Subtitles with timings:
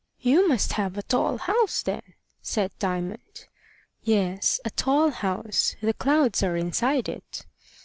[0.19, 2.01] "You must have a tall house, then,"
[2.41, 3.45] said Diamond.
[4.01, 7.45] "Yes; a tall house: the clouds are inside it."